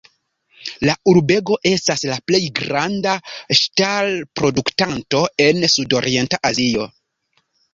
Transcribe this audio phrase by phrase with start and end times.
[0.89, 3.13] La urbego estas la plej granda
[3.59, 6.89] ŝtalproduktanto en Sudorienta Azio.